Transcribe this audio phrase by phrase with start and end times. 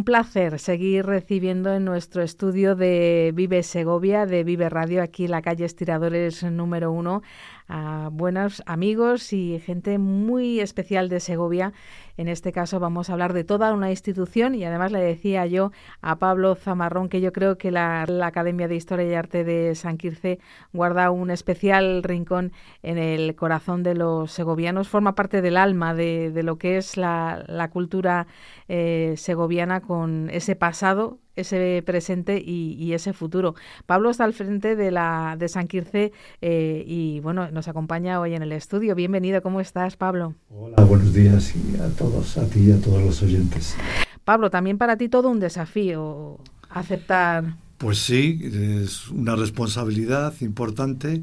[0.00, 5.30] Un placer seguir recibiendo en nuestro estudio de Vive Segovia, de Vive Radio, aquí en
[5.30, 7.20] la calle Estiradores número uno,
[7.70, 11.72] a buenos amigos y gente muy especial de Segovia.
[12.16, 15.70] En este caso vamos a hablar de toda una institución y además le decía yo
[16.02, 19.96] a Pablo Zamarrón que yo creo que la, Academia de Historia y Arte de San
[19.96, 20.40] Quirce
[20.72, 26.32] guarda un especial rincón en el corazón de los segovianos, forma parte del alma de,
[26.42, 28.26] lo que es la, cultura
[28.68, 33.54] eh, segoviana con ese pasado, ese presente y, ese futuro.
[33.86, 38.34] Pablo está al frente de la de San Quirce eh, y bueno, nos acompaña hoy
[38.34, 38.94] en el estudio.
[38.94, 40.34] Bienvenido, ¿cómo estás, Pablo?
[40.50, 43.76] Hola, buenos días y a todos, a ti y a todos los oyentes.
[44.24, 47.56] Pablo, también para ti todo un desafío aceptar.
[47.78, 48.40] Pues sí,
[48.82, 51.22] es una responsabilidad importante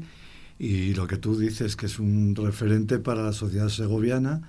[0.58, 4.42] y lo que tú dices que es un referente para la sociedad segoviana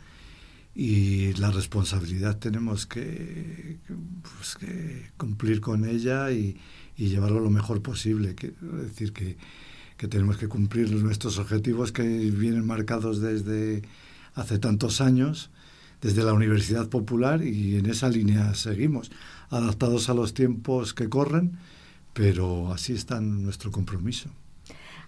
[0.81, 3.79] y la responsabilidad tenemos que,
[4.37, 4.57] pues,
[5.17, 6.55] cumplir con ella y,
[6.95, 8.33] llevarlo lo mejor posible.
[8.39, 9.35] Es decir, que,
[10.07, 13.81] tenemos que cumplir nuestros objetivos que vienen marcados desde
[14.35, 15.49] hace tantos años,
[16.01, 19.11] desde la Universidad Popular, y en esa línea seguimos,
[19.49, 21.57] adaptados a los tiempos que corren,
[22.13, 24.29] pero así está nuestro compromiso.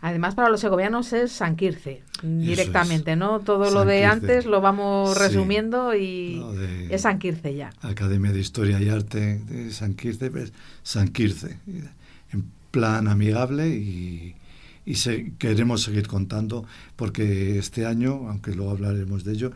[0.02, 3.40] Además, para los segovianos es San Quirce, directamente, ¿no?
[3.40, 6.42] Todo lo de antes lo vamos resumiendo y
[6.90, 7.72] es San Quirce ya.
[7.82, 11.60] Academia de Historia y Arte de San Quirce, pues, San Quirce,
[12.34, 14.36] en plan amigable y,
[15.38, 19.52] queremos seguir contando porque este año, aunque luego hablaremos de ello,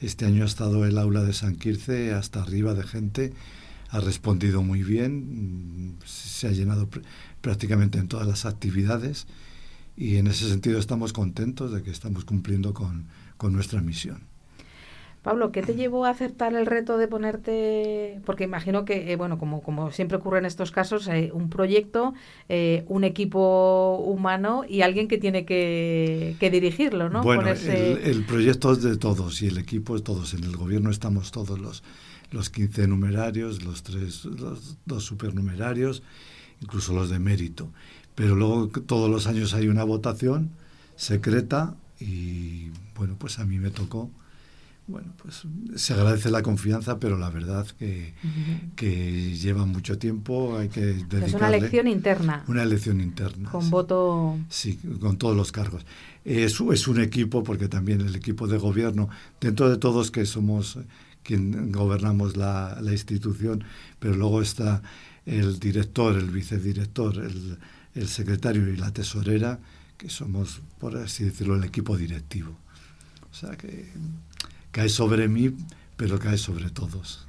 [0.00, 3.32] este año ha estado el aula de San Quirce hasta arriba de gente,
[3.90, 6.88] ha respondido muy bien, se ha llenado
[7.42, 9.26] prácticamente en todas las actividades
[10.00, 13.06] y en ese sentido estamos contentos de que estamos cumpliendo con,
[13.52, 14.22] nuestra misión.
[15.22, 18.18] Pablo, ¿qué te llevó a aceptar el reto de ponerte?
[18.24, 22.14] Porque imagino que, eh, bueno, como, como siempre ocurre en estos casos, eh, un proyecto,
[22.48, 27.22] eh, un equipo humano y alguien que tiene que, dirigirlo, ¿no?
[27.22, 30.32] Bueno, el, proyecto es de todos y el equipo es todos.
[30.32, 31.82] En el gobierno estamos todos los,
[32.30, 36.02] los 15 numerarios, los, tres, los dos supernumerarios,
[36.62, 37.70] incluso los de mérito
[38.20, 40.50] pero luego todos los años hay una votación
[40.94, 44.10] secreta y bueno, pues a mí me tocó.
[44.86, 45.44] Bueno, pues
[45.76, 48.12] se agradece la confianza, pero la verdad que,
[48.76, 51.26] que lleva mucho tiempo, hay que dedicarle...
[51.28, 52.44] Es una elección interna.
[52.46, 53.48] Una elección interna.
[53.48, 54.36] Con voto...
[54.50, 55.86] Sí, con todos los cargos.
[56.22, 59.08] Es, es un equipo, porque también el equipo de gobierno,
[59.40, 60.78] dentro de todos que somos
[61.22, 63.64] quien gobernamos la, la institución,
[63.98, 64.82] pero luego está
[65.24, 67.58] el director, el vicedirector, el
[67.94, 69.58] el secretario y la tesorera,
[69.98, 72.56] que somos, por así decirlo, el equipo directivo.
[73.30, 73.90] O sea que
[74.72, 75.54] cae sobre mí,
[75.96, 77.26] pero cae sobre todos.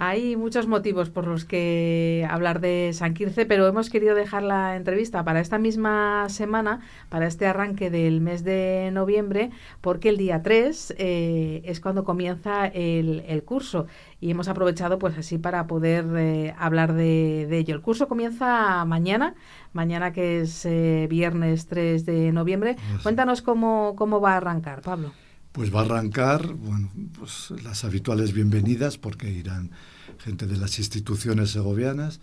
[0.00, 4.76] Hay muchos motivos por los que hablar de San Quirce, pero hemos querido dejar la
[4.76, 10.40] entrevista para esta misma semana, para este arranque del mes de noviembre, porque el día
[10.40, 13.88] 3 eh, es cuando comienza el, curso
[14.20, 17.74] y hemos aprovechado pues así para poder eh, hablar de, ello.
[17.74, 19.34] El curso comienza mañana,
[19.72, 22.76] mañana que es eh, viernes 3 de noviembre.
[23.02, 25.12] Cuéntanos cómo, cómo va a arrancar, Pablo.
[25.52, 29.70] Pues va a arrancar, bueno, pues las habituales bienvenidas, porque irán
[30.18, 32.20] gente de las instituciones segovianas,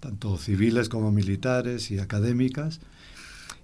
[0.00, 2.80] tanto civiles como militares y académicas.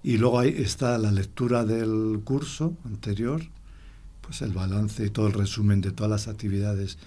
[0.03, 3.41] Y luego ahí está la lectura del curso anterior,
[4.21, 6.97] pues el balance y todo el resumen de todas las actividades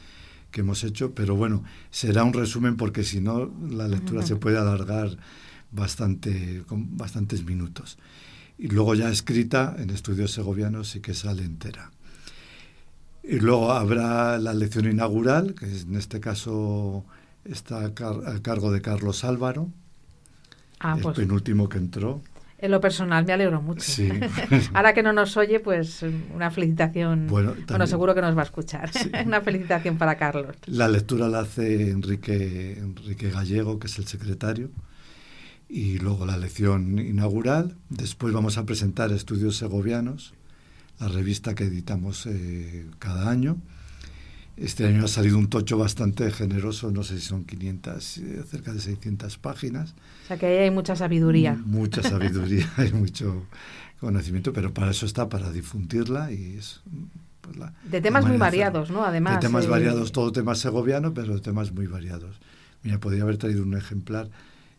[0.57, 4.57] que hemos hecho, pero bueno, será un resumen porque si no la lectura se puede
[4.57, 5.19] alargar
[5.71, 7.99] bastante, con bastantes minutos.
[8.57, 11.91] Y luego ya escrita en estudios segovianos sí que sale entera.
[13.23, 17.05] Y luego habrá la lección inaugural, que en este caso
[17.45, 17.93] está a,
[18.41, 19.69] cargo de Carlos Álvaro,
[20.81, 22.23] ah, el pues, penúltimo que entró.
[22.59, 23.83] En lo personal me alegro mucho.
[23.83, 24.09] Sí.
[24.75, 26.05] Ahora que no nos oye, pues
[26.35, 27.27] una felicitación.
[27.27, 27.55] Bueno,
[27.87, 28.91] seguro que nos va a escuchar.
[29.27, 30.57] una felicitación para Carlos.
[30.67, 34.71] La lectura la hace Enrique, Enrique Gallego, que es el secretario.
[35.69, 37.77] Y luego la lección inaugural.
[37.91, 40.33] Después vamos a presentar estudios segovianos
[40.99, 43.59] la revista que editamos eh, cada año.
[44.57, 48.73] Este año ha salido un tocho bastante generoso, no sé si son 500, eh, cerca
[48.73, 49.95] de 600 páginas.
[50.27, 51.55] O sea que ahí hay mucha sabiduría.
[51.65, 53.47] Mucha sabiduría, hay mucho
[54.01, 56.81] conocimiento, pero para eso está, para difundirla y es...
[57.41, 59.05] Pues, de temas muy variados, ¿no?
[59.05, 59.37] Además.
[59.37, 62.41] De temas eh, variados, todo tema segoviano, pero de temas muy variados.
[62.83, 64.29] Mira, podría haber traído un ejemplar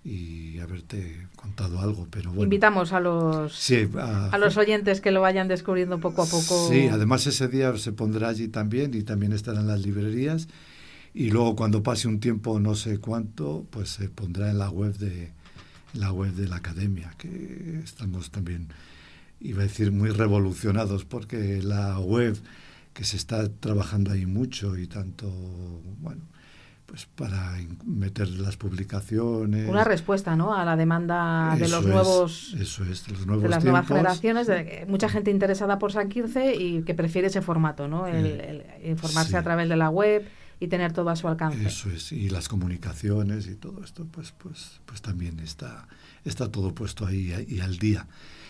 [0.03, 2.43] y haberte contado algo, pero bueno.
[2.43, 6.67] Invitamos a los a, los oyentes que lo vayan descubriendo poco a poco.
[6.67, 10.49] Sí, además ese día se pondrá allí también y también estarán las librerías
[11.13, 14.95] y luego cuando pase un tiempo no sé cuánto, pues se pondrá en la web
[14.97, 15.31] de
[15.93, 18.67] la web de la academia, que estamos también,
[19.39, 22.37] iba a decir, muy revolucionados, porque la web
[22.93, 25.29] que se está trabajando ahí mucho y tanto,
[25.99, 26.23] bueno,
[26.87, 29.69] pues para meter las publicaciones.
[29.69, 30.55] Una respuesta, ¿no?
[30.55, 32.55] A la demanda de los nuevos.
[32.59, 36.07] Eso es, de los nuevos De las nuevas generaciones, de mucha gente interesada por San
[36.07, 38.07] Quirce y que prefiere ese formato, ¿no?
[38.07, 40.27] El, informarse a través de la web
[40.59, 41.65] y tener todo a su alcance.
[41.65, 45.87] Eso es, y las comunicaciones y todo esto, pues, pues, pues también está,
[46.25, 48.07] está todo puesto ahí y al día.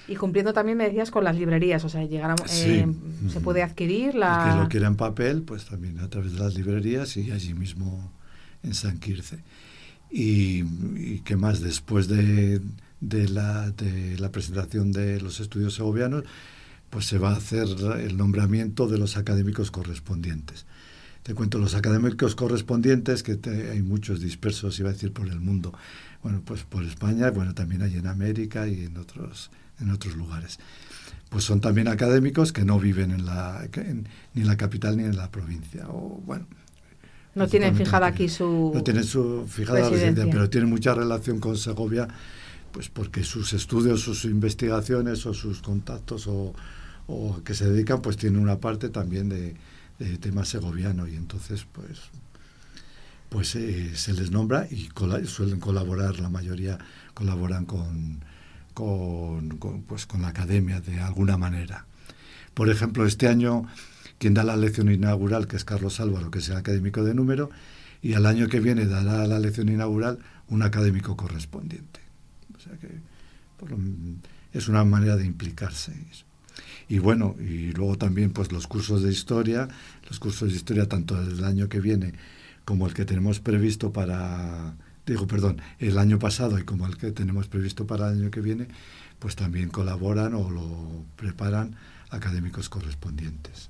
[0.07, 2.87] Y cumpliendo también, me decías, con las librerías, o sea, llegar eh,
[3.29, 4.45] se puede adquirir la...
[4.45, 7.53] El que lo quiera en papel, pues también a través de las librerías y allí
[7.53, 8.09] mismo
[8.63, 9.39] en San Quirce.
[10.09, 10.63] Y,
[10.95, 12.61] y qué más, después de,
[13.01, 16.23] de, la, de la presentación de los estudios segovianos,
[16.89, 17.67] pues se va a hacer
[17.99, 20.65] el nombramiento de los académicos correspondientes.
[21.27, 23.37] Te cuento los académicos correspondientes, que
[23.69, 25.73] hay muchos dispersos, iba a decir, por el mundo.
[26.23, 29.51] Bueno, pues por España, bueno, también hay en América y en otros,
[29.81, 30.57] en otros lugares.
[31.29, 33.67] Pues son también académicos que no viven en la,
[34.33, 35.89] ni en la capital ni en la provincia.
[35.89, 36.47] O, bueno,
[37.35, 38.71] no tienen fijada aquí su.
[38.73, 42.07] No tienen su fijada residencia, pero tienen mucha relación con Segovia,
[42.71, 46.55] pues porque sus estudios, sus investigaciones o sus contactos o,
[47.07, 49.55] o que se dedican, pues tienen una parte también de,
[49.99, 51.99] de tema segoviano y entonces pues
[53.29, 54.89] pues eh, se les nombra y
[55.25, 56.77] suelen colaborar la mayoría
[57.13, 58.23] colaboran con,
[58.73, 59.57] con,
[59.87, 61.85] pues con la academia de alguna manera.
[62.53, 63.65] Por ejemplo este año
[64.17, 67.49] quien da la lección inaugural que es Carlos Álvaro que es el académico de número
[68.01, 71.99] y al año que viene dará la lección inaugural un académico correspondiente.
[72.55, 72.87] O sea que
[74.53, 75.91] es una manera de implicarse
[76.89, 79.67] y bueno, y luego también pues los cursos de historia,
[80.07, 82.13] los cursos de historia tanto del año que viene
[82.63, 84.75] como el que tenemos previsto para,
[85.05, 88.41] digo, perdón, el año pasado y como el que tenemos previsto para el año que
[88.41, 88.67] viene,
[89.19, 90.65] pues también colaboran o lo
[91.15, 91.75] preparan
[92.09, 93.69] académicos correspondientes.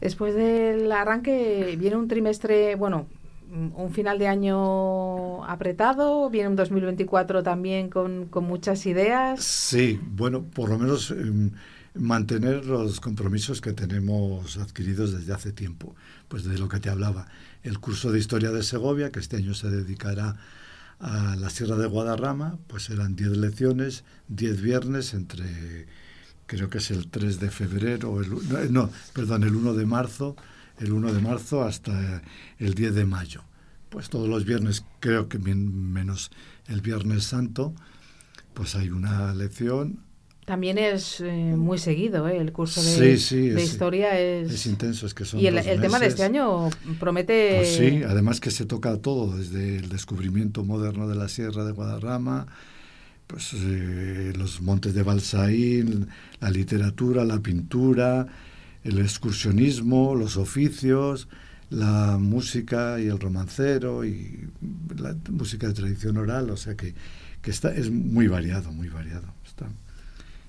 [0.00, 3.06] Después del arranque viene un trimestre, bueno,
[3.50, 9.42] un final de año apretado, viene un 2024 también con, con muchas ideas.
[9.42, 11.10] Sí, bueno, por lo menos...
[11.10, 11.52] Em,
[11.98, 15.94] mantener los compromisos que tenemos adquiridos desde hace tiempo.
[16.28, 17.28] Pues de lo que te hablaba,
[17.62, 20.36] el curso de Historia de Segovia, que este año se dedicará
[20.98, 25.86] a la Sierra de Guadarrama, pues serán 10 lecciones, 10 viernes entre,
[26.46, 30.36] creo que es el 3 de febrero, el, no, perdón, el 1 de marzo,
[30.78, 32.22] el 1 de marzo hasta
[32.58, 33.42] el 10 de mayo.
[33.90, 36.30] Pues todos los viernes, creo que menos
[36.66, 37.72] el Viernes Santo,
[38.52, 40.05] pues hay una lección
[40.46, 42.38] también es eh, muy seguido, ¿eh?
[42.38, 44.52] el curso de, historia es...
[44.52, 47.56] Es intenso, es que son Y el, tema de este año promete...
[47.56, 51.72] Pues sí, además que se toca todo, desde el descubrimiento moderno de la Sierra de
[51.72, 52.46] Guadarrama,
[53.26, 56.06] pues eh, los montes de Balsaín,
[56.40, 58.28] la literatura, la pintura,
[58.84, 61.26] el excursionismo, los oficios,
[61.70, 64.48] la música y el romancero y
[64.96, 66.94] la música de tradición oral, o sea que,
[67.42, 69.26] que está, es muy variado, muy variado.
[69.44, 69.66] Está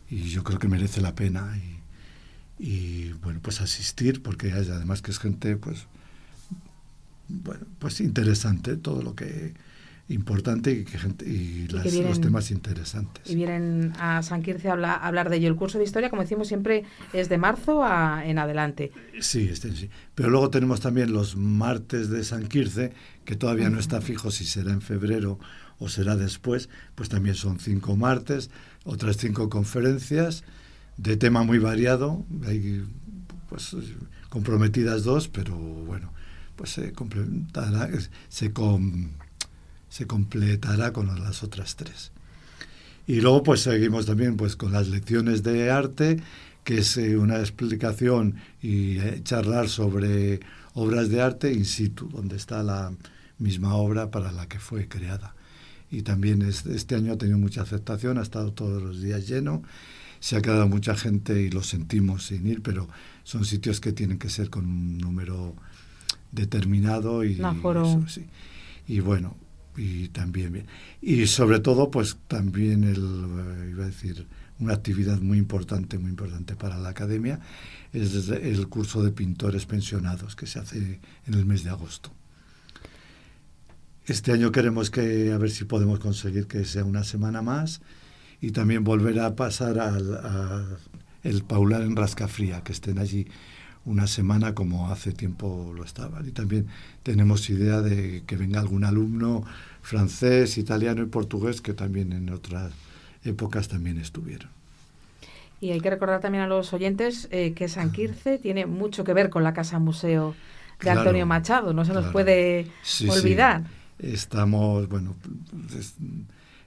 [0.09, 5.01] y yo creo que merece la pena y, y bueno pues asistir porque hay, además
[5.01, 5.85] que es gente pues
[7.27, 9.53] bueno pues interesante todo lo que
[10.09, 13.29] importante y que gente y, los temas interesantes.
[13.29, 15.49] y vienen a San Quirce a hablar, de ello.
[15.49, 18.91] El curso de historia como decimos siempre es de marzo a, en adelante.
[19.19, 19.89] Sí este sí.
[20.15, 22.93] Pero luego tenemos también los martes de San Quirce
[23.25, 25.39] que todavía no está fijo si será en febrero
[25.79, 28.49] o será después pues también son cinco martes
[28.87, 30.43] otras cinco conferencias
[30.95, 32.25] de tema muy variado.
[32.45, 32.83] Hay
[33.49, 33.75] pues
[34.29, 36.11] comprometidas dos, pero bueno,
[36.55, 37.89] pues se completará,
[38.29, 38.51] se,
[39.89, 42.11] se completará con las otras tres.
[43.05, 46.21] Y luego pues seguimos también pues con las lecciones de arte,
[46.63, 50.41] que es eh, una explicación y eh, charlar sobre
[50.73, 52.91] obras de arte in situ, donde está la
[53.37, 55.36] misma obra para la que fue creada
[55.89, 59.63] y también este año ha tenido mucha aceptación, ha estado todos los días lleno,
[60.19, 62.87] se ha quedado mucha gente y lo sentimos sin ir, pero
[63.23, 65.55] son sitios que tienen que ser con un número
[66.31, 67.39] determinado y,
[68.87, 69.35] y bueno,
[69.77, 70.65] y también bien.
[71.01, 74.27] Y sobre todo, pues también el, eh, iba a decir,
[74.59, 77.39] una actividad muy importante, muy importante para la academia,
[77.93, 82.11] es el curso de pintores pensionados que se hace en el mes de agosto.
[84.07, 87.81] Este año queremos que a ver si podemos conseguir que sea una semana más
[88.39, 90.77] y también volver a pasar al
[91.23, 93.27] el Paular en Rascafría, que estén allí
[93.83, 96.25] una semana como hace tiempo lo estaban.
[96.25, 96.67] Y también
[97.03, 99.43] tenemos idea de que venga algún alumno
[99.81, 102.71] francés, italiano y portugués que también en otras
[103.25, 104.49] épocas también estuvieron.
[105.59, 109.13] Y hay que recordar también a los oyentes eh, que San Quirce tiene mucho que
[109.13, 110.33] ver con la Casa Museo
[110.81, 112.67] de Antonio Machado, no se nos puede
[113.09, 113.63] olvidar.
[113.99, 115.15] Estamos, bueno,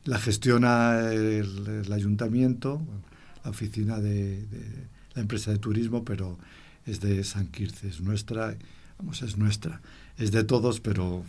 [0.04, 2.80] la gestiona el, ayuntamiento,
[3.44, 4.44] la oficina de,
[5.14, 6.38] la empresa de turismo, pero
[6.86, 8.56] es de San Quirce, es nuestra,
[8.98, 9.80] vamos, es nuestra,
[10.18, 11.24] es de todos, pero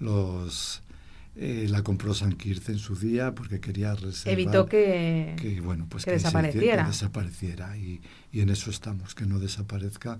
[0.00, 0.82] los
[1.36, 4.32] eh, la compró San Quirce en su día porque quería reservar.
[4.32, 6.82] Evitó que, bueno, pues que, desapareciera.
[6.82, 8.00] que desapareciera y,
[8.32, 10.18] y, en eso estamos, que no desaparezca.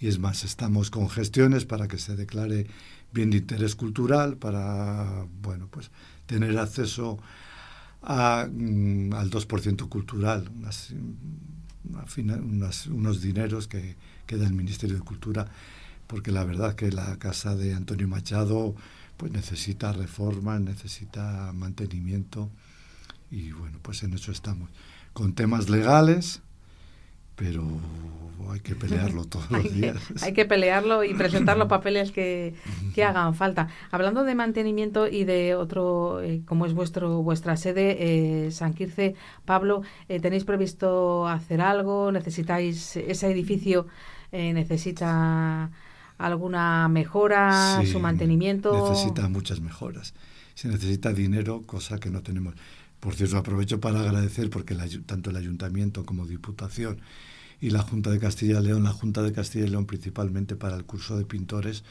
[0.00, 2.66] Y es más, estamos con gestiones para que se declare
[3.12, 5.90] bien de interés cultural, para bueno, pues
[6.26, 7.18] tener acceso
[8.02, 10.94] a, mm, al 2% cultural, unas,
[12.86, 15.46] unos dineros que, que da el Ministerio de Cultura,
[16.06, 18.74] porque la verdad que la casa de Antonio Machado
[19.16, 22.50] pues necesita reforma, necesita mantenimiento
[23.30, 24.70] y bueno, pues en eso estamos.
[25.12, 26.40] Con temas legales,
[27.40, 27.64] pero
[28.52, 29.96] hay que pelearlo todos los días.
[30.22, 32.54] hay que pelearlo y presentar los papeles que,
[32.94, 33.68] que, hagan falta.
[33.90, 37.96] Hablando de mantenimiento y de otro, eh, como es vuestro vuestra sede,
[38.46, 39.14] eh, San Quirce,
[39.46, 42.12] Pablo, eh, ¿tenéis previsto hacer algo?
[42.12, 43.86] ¿Necesitáis ese edificio?
[44.32, 45.72] ¿Necesita
[46.18, 48.90] alguna mejora, su mantenimiento?
[48.90, 50.14] Necesita muchas mejoras.
[50.54, 52.54] Se necesita dinero, cosa que no tenemos.
[53.00, 54.76] Por cierto, aprovecho para agradecer porque
[55.06, 57.00] tanto el ayuntamiento como Diputación
[57.60, 60.76] y la Junta de Castilla y León, la Junta de Castilla y León principalmente para
[60.76, 61.82] el curso de pintores,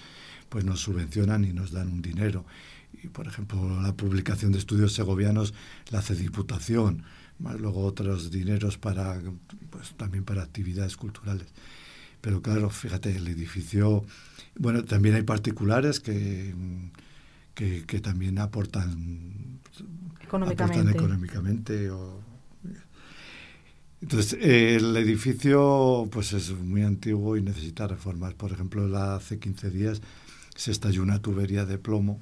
[0.49, 2.45] pues nos subvencionan y nos dan un dinero.
[3.03, 5.53] Y, por ejemplo, la publicación de estudios segovianos
[5.89, 7.03] la hace Diputación,
[7.39, 9.19] más luego otros dineros para,
[9.69, 11.47] pues, también para actividades culturales.
[12.21, 14.03] Pero claro, fíjate, el edificio,
[14.57, 16.53] bueno, también hay particulares que,
[17.59, 19.59] que, también aportan
[20.21, 20.63] económicamente.
[20.63, 21.91] Aportan económicamente
[24.01, 28.33] entonces, el edificio pues es muy antiguo y necesita reformas.
[28.33, 30.01] Por ejemplo, hace 15 días
[30.55, 32.19] se estalló una tubería de plomo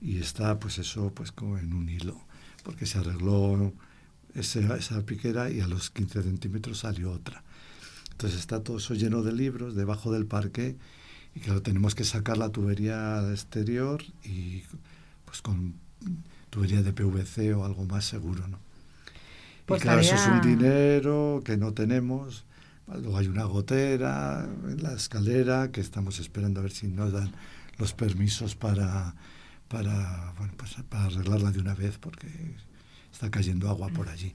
[0.00, 2.20] y está, pues eso, pues como en un hilo,
[2.64, 3.72] porque se arregló
[4.34, 7.44] esa, esa piquera y a los 15 centímetros salió otra.
[8.10, 10.76] Entonces está todo eso lleno de libros debajo del parque
[11.34, 14.62] y claro, tenemos que sacar la tubería exterior y
[15.24, 15.74] pues con
[16.50, 18.58] tubería de PVC o algo más seguro, ¿no?
[19.66, 22.44] Pues claro, eso es un dinero que no tenemos.
[22.86, 27.32] Luego hay una gotera en la escalera que estamos esperando a ver si nos dan
[27.78, 29.14] los permisos para,
[29.68, 32.28] para, bueno, pues para arreglarla de una vez porque
[33.10, 34.34] está cayendo agua por allí.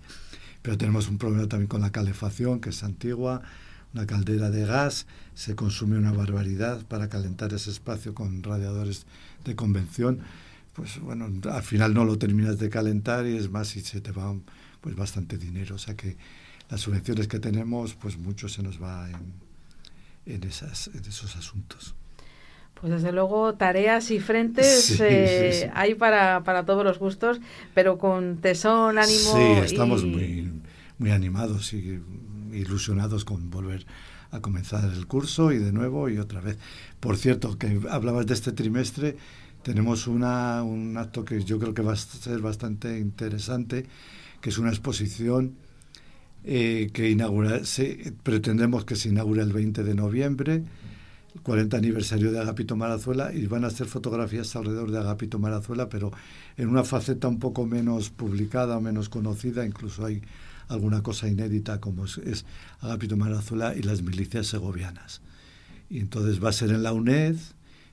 [0.61, 3.43] Pero tenemos un problema también con la calefacción, que es antigua
[3.97, 9.07] una caldera de gas, se consume una barbaridad para calentar ese espacio con radiadores
[9.43, 10.19] de convención,
[10.73, 14.11] pues bueno, al final no lo terminas de calentar y es más, y se te
[14.11, 14.35] va
[14.81, 15.75] pues bastante dinero.
[15.75, 16.15] O sea que
[16.69, 21.95] las subvenciones que tenemos, pues mucho se nos va en, en, esas, en esos asuntos.
[22.79, 27.41] Pues desde luego tareas y frentes eh, hay para, para, todos los gustos,
[27.73, 29.35] pero con tesón, ánimo.
[29.35, 30.51] Sí, estamos muy,
[30.99, 31.99] muy animados y
[32.53, 33.85] ilusionados con volver
[34.31, 36.57] a comenzar el curso y de nuevo y otra vez.
[36.99, 39.17] Por cierto, que hablabas de este trimestre,
[39.63, 43.85] tenemos una, un acto que yo creo que va a ser bastante interesante,
[44.41, 45.55] que es una exposición
[46.43, 47.61] eh, que inaugura,
[48.23, 50.63] pretendemos que se inaugure el 20 de noviembre,
[51.35, 55.89] el 40 aniversario de Agapito Marazuela, y van a hacer fotografías alrededor de Agapito Marazuela,
[55.89, 56.11] pero
[56.55, 60.21] en una faceta un poco menos publicada, menos conocida, incluso hay
[60.67, 62.45] alguna cosa inédita como es,
[62.81, 65.21] Agapito Marazuela y las milicias segovianas.
[65.89, 67.37] Y entonces va a ser en la UNED,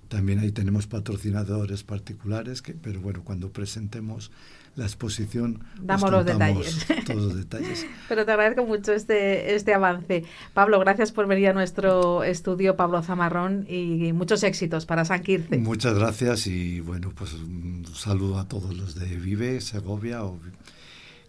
[0.08, 4.30] también ahí tenemos patrocinadores particulares, que, pero bueno, cuando presentemos
[4.76, 6.86] la exposición damos los detalles.
[7.06, 7.86] Todos los detalles.
[8.08, 10.24] pero te agradezco mucho este, este avance.
[10.52, 15.58] Pablo, gracias por venir a nuestro estudio, Pablo Zamarrón, y muchos éxitos para San Quirce.
[15.58, 20.38] Muchas gracias y bueno, pues un saludo a todos los de Vive, Segovia o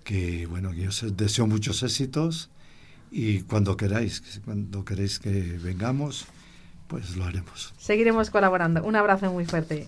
[0.06, 2.50] que bueno, yo os deseo muchos éxitos
[3.12, 6.26] y cuando queráis, cuando queréis que vengamos,
[6.88, 7.74] pues lo haremos.
[7.78, 8.84] Seguiremos colaborando.
[8.84, 9.88] Un abrazo muy fuerte.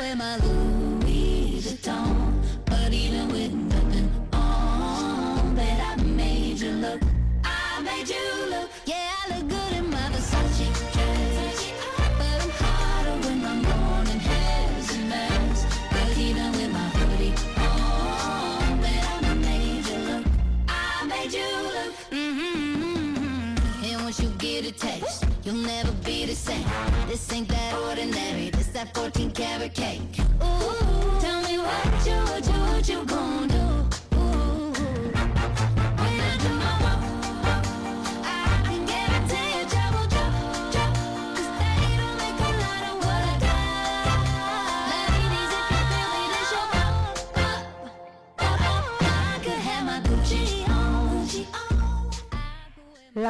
[0.00, 2.21] am I Louis Vuitton?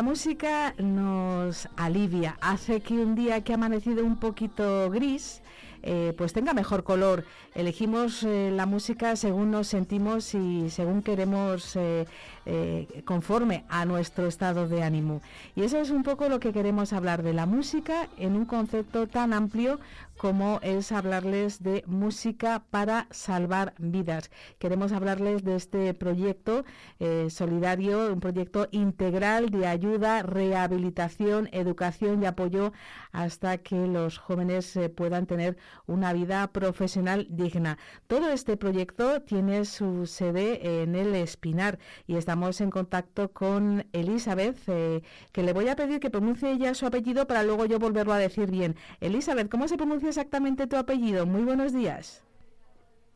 [0.02, 5.42] La música nos alivia, hace que un día que ha amanecido un poquito gris,
[5.84, 7.24] eh, pues tenga mejor color.
[7.54, 12.08] Elegimos eh, la música según nos sentimos y según queremos, eh,
[12.46, 15.20] eh, conforme a nuestro estado de ánimo.
[15.54, 19.06] Y eso es un poco lo que queremos hablar de la música en un concepto
[19.06, 19.78] tan amplio
[20.16, 24.30] como es hablarles de música para salvar vidas.
[24.60, 26.64] Queremos hablarles de este proyecto
[27.00, 32.72] eh, solidario, un proyecto integral de ayuda, rehabilitación, educación y apoyo
[33.10, 37.78] hasta que los jóvenes eh, puedan tener una vida profesional digna.
[38.06, 44.56] Todo este proyecto tiene su sede en el Espinar y estamos en contacto con Elizabeth,
[44.68, 48.14] eh, que le voy a pedir que pronuncie ella su apellido para luego yo volverlo
[48.14, 48.74] a decir bien.
[49.00, 51.26] Elizabeth, ¿cómo se pronuncia exactamente tu apellido?
[51.26, 52.24] Muy buenos días.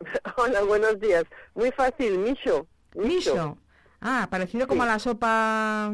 [0.36, 1.24] Hola, buenos días.
[1.54, 2.66] Muy fácil, Micho.
[2.94, 3.56] Micho.
[4.02, 4.88] Ah, parecido como Sí.
[4.88, 5.92] a la sopa...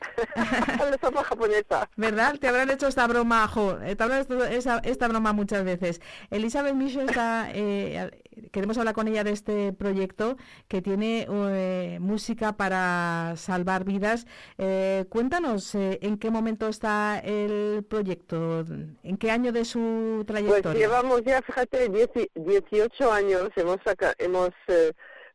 [0.36, 1.88] la sopa japonesa.
[1.96, 2.36] ¿Verdad?
[2.38, 6.00] Te habrán hecho esta broma, jo, eh, te habrán hecho esa- esta broma muchas veces.
[6.30, 8.10] Elizabeth Micho está, eh,
[8.52, 10.36] queremos hablar con ella de este proyecto
[10.68, 14.26] que tiene eh, música para salvar vidas.
[14.58, 18.64] Eh, cuéntanos eh, en qué momento está el proyecto,
[19.02, 20.80] en qué año de su Pues trayectoria.
[20.86, 23.50] llevamos ya, fíjate, 10 18 años.
[23.56, 24.92] Hemos, saca, hemos eh,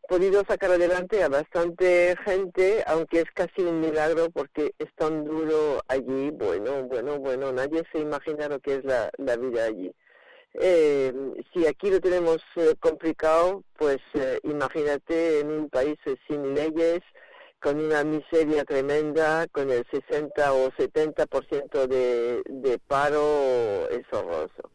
[0.08, 5.82] podido sacar adelante a bastante gente, aunque es casi un milagro porque es tan duro
[5.88, 6.32] allí.
[6.32, 9.92] Bueno, bueno, bueno, nadie se imagina lo que es la, la vida allí.
[10.54, 11.12] Eh,
[11.54, 17.02] si aquí lo tenemos eh, complicado, pues eh, imagínate en un país sin leyes,
[17.60, 24.70] con una miseria tremenda, con el 60 o 70% de, de paro, es horroroso.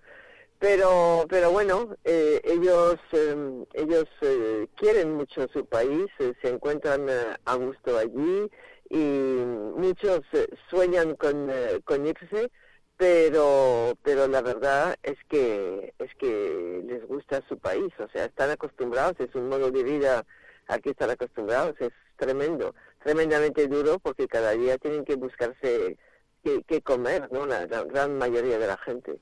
[0.60, 7.08] Pero, pero bueno, eh, ellos, eh, ellos eh, quieren mucho su país, eh, se encuentran
[7.08, 8.50] eh, a gusto allí
[8.90, 11.50] y muchos eh, sueñan con,
[11.84, 12.50] con irse,
[12.98, 18.50] pero, pero la verdad es que, es que les gusta su país, o sea, están
[18.50, 20.26] acostumbrados, es un modo de vida
[20.68, 25.96] al que están acostumbrados, es tremendo, tremendamente duro porque cada día tienen que buscarse
[26.44, 27.46] qué, qué comer, ¿no?
[27.46, 29.18] La gran mayoría de la gente.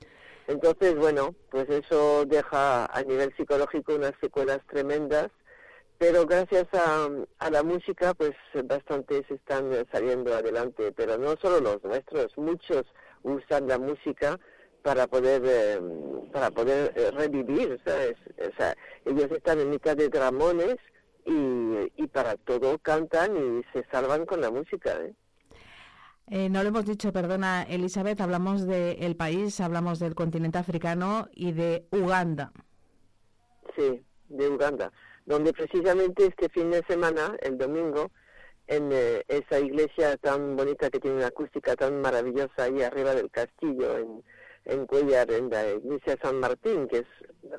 [0.49, 5.29] Entonces, bueno, pues eso deja a nivel psicológico unas secuelas tremendas,
[5.99, 7.07] pero gracias a,
[7.51, 8.31] la música, pues
[8.65, 12.83] bastantes están saliendo adelante, pero no solo los nuestros, muchos
[13.21, 14.39] usan la música
[14.81, 15.79] para poder eh,
[16.33, 18.15] para poder eh, revivir, ¿sabes?
[18.39, 20.77] O sea, ellos están en mitad de dramones
[21.25, 25.13] y, y para todo cantan y se salvan con la música, ¿eh?
[26.31, 31.53] Eh, no lo hemos dicho, perdona Elizabeth, hablamos del país, hablamos del continente africano y
[31.53, 32.51] de Uganda.
[33.75, 34.91] Sí, de Uganda,
[35.25, 38.11] donde precisamente este fin de semana, el domingo,
[38.67, 43.31] en eh, esa iglesia tan bonita que tiene una acústica tan maravillosa ahí arriba del
[43.31, 44.23] castillo, en,
[44.65, 47.07] en Cuellar, en la iglesia San Martín, que es,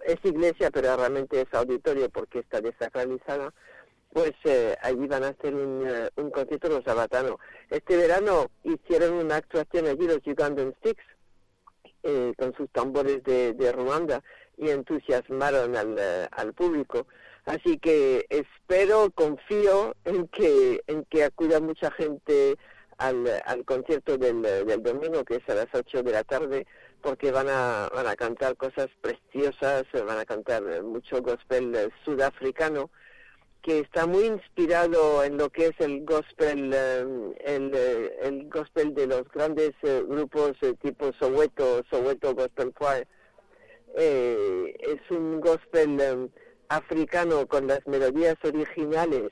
[0.04, 3.52] es iglesia, pero realmente es auditorio porque está desacralizada,
[4.12, 7.36] pues eh, allí van a hacer un, eh, concierto los sabatanos.
[7.68, 11.04] Este verano hicieron una actuación allí los Ugandan Sticks,
[12.02, 14.22] eh, con sus tambores de, de Ruanda
[14.56, 17.06] y entusiasmaron al, eh, al público.
[17.44, 22.56] Así que espero, confío en que, en que acuda mucha gente
[22.96, 26.66] al, al concierto del, del domingo, que es a las 8 de la tarde,
[27.02, 32.90] porque van a, van a cantar cosas preciosas, van a cantar mucho gospel sudafricano,
[33.62, 37.74] que está muy inspirado en lo que es el gospel, el,
[38.22, 43.06] el, gospel de los grandes grupos tipo Soweto, Soweto Gospel Choir.
[43.96, 46.30] es un gospel
[46.68, 49.30] africano con las melodías originales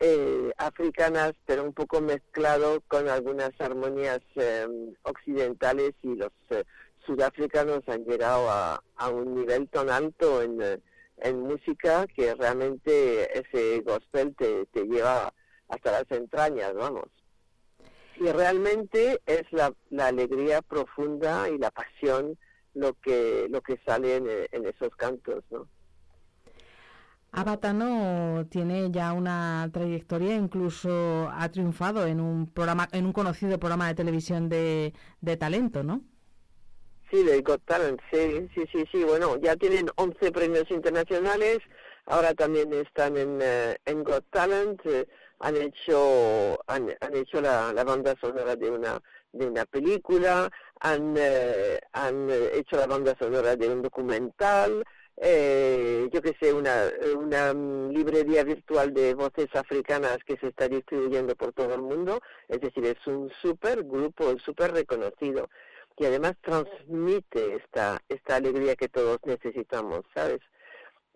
[0.00, 6.64] eh, africanas, pero un poco mezclado con algunas armonías em, occidentales y los eh,
[7.06, 10.78] sudafricanos han llegado a, un nivel tan alto en, eh,
[11.18, 15.32] en, música que realmente ese gospel te, te lleva
[15.68, 17.06] hasta las entrañas, vamos.
[18.16, 22.38] Y realmente es la, la alegría profunda y la pasión
[22.74, 25.68] lo que lo que sale en, en esos cantos, ¿no?
[27.36, 33.88] Abatano tiene ya una trayectoria, incluso ha triunfado en un programa, en un conocido programa
[33.88, 34.92] de televisión de,
[35.38, 36.02] talento, ¿no?
[37.10, 39.04] Sí, de Got Talent, sí, sí, sí, sí.
[39.04, 41.58] Bueno, ya tienen 11 premios internacionales,
[42.06, 45.06] ahora también están en, eh, en Got Talent, eh,
[45.40, 49.00] han hecho han, hecho la, banda sonora de una
[49.32, 50.48] de una película,
[50.80, 54.84] han, eh, han hecho la banda sonora de un documental,
[55.16, 61.36] eh, yo que sé, una, una librería virtual de voces africanas que se está distribuyendo
[61.36, 62.20] por todo el mundo.
[62.48, 65.48] Es decir, es un súper grupo, súper reconocido,
[65.96, 70.40] que además transmite esta, esta alegría que todos necesitamos, ¿sabes?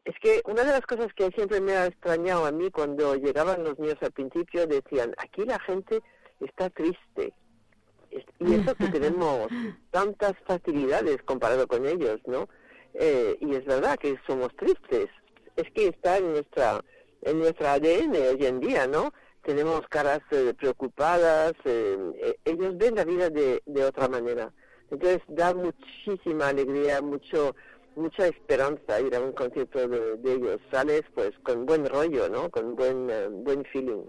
[0.05, 3.65] Es que una de las cosas que siempre me ha extrañado a mí cuando llegaban
[3.65, 6.01] los niños al principio decían, aquí la gente
[6.41, 7.35] está triste.
[8.39, 9.49] Y eso que tenemos
[9.91, 12.49] tantas facilidades comparado con ellos, ¿no?
[12.95, 15.09] Eh, y es verdad que somos tristes.
[15.57, 16.83] Es que está en nuestra,
[17.23, 19.13] en nuestra ADN hoy en día, ¿no?
[19.43, 24.53] Tenemos caras eh, preocupadas, eh, ellos ven la vida de, de otra manera.
[24.91, 27.55] Entonces da muchísima alegría, mucho
[27.97, 30.61] mucha esperanza ir a un concierto de, ellos.
[30.71, 32.51] Sales pues con buen rollo, ¿no?
[32.51, 33.09] Con buen
[33.45, 34.05] buen feeling.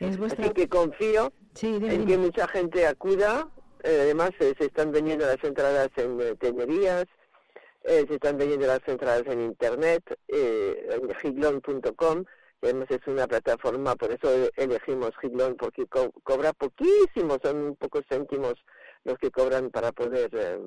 [0.00, 1.32] Así que confío
[1.62, 3.48] en que mucha gente acuda.
[3.84, 7.06] además se están vendiendo las entradas en tenerías,
[7.84, 12.24] eh, se están vendiendo las entradas en internet, eh, en giglon.com,
[12.60, 18.54] además es una plataforma, por eso elegimos Giglon, porque cobra poquísimo, son pocos céntimos
[19.08, 20.58] los que cobran para poder eh,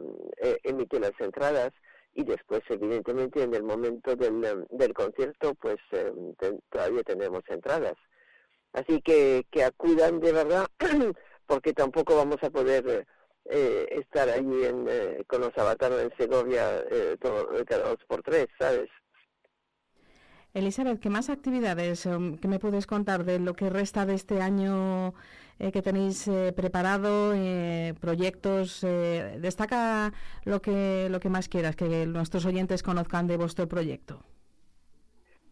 [0.42, 1.72] eh, emitir las entradas
[2.14, 5.78] y después evidentemente en el momento del, del concierto pues
[6.70, 7.96] todavía tenemos entradas.
[8.74, 10.68] Así que, que acudan de verdad
[11.48, 13.06] porque tampoco vamos a poder
[13.46, 18.48] eh, estar allí en, eh, con los avataros en Segovia eh, todo, dos por tres,
[18.60, 18.90] ¿sabes?
[20.54, 25.14] Elizabeth, ¿qué más actividades que me puedes contar de lo que resta de este año
[25.72, 27.34] que tenéis preparado,
[28.00, 28.82] proyectos?
[28.82, 34.24] destaca lo que lo que más quieras que nuestros oyentes conozcan de vuestro proyecto.